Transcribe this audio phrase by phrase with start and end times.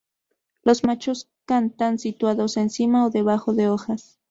[0.63, 4.17] Los machos cantan situados encima o debajo de hojas.